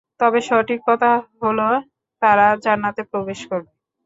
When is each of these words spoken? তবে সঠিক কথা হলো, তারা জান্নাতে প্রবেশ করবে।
তবে 0.19 0.39
সঠিক 0.49 0.79
কথা 0.87 1.11
হলো, 1.41 1.67
তারা 2.21 2.47
জান্নাতে 2.63 3.01
প্রবেশ 3.11 3.39
করবে। 3.49 3.71